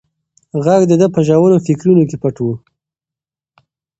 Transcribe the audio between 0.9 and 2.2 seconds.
ده په ژورو فکرونو کې